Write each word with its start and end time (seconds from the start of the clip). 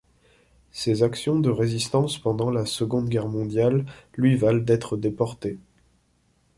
Ses 0.71 1.03
actions 1.03 1.37
de 1.39 1.51
résistance 1.51 2.17
pendant 2.17 2.49
la 2.49 2.65
Seconde 2.65 3.07
Guerre 3.07 3.27
mondiale 3.27 3.85
lui 4.15 4.35
valent 4.35 4.63
d'être 4.63 4.97
déporté. 4.97 5.59